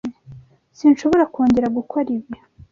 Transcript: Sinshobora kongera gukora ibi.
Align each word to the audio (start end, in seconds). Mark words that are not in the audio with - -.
Sinshobora 0.77 1.23
kongera 1.33 1.67
gukora 1.77 2.07
ibi. 2.17 2.37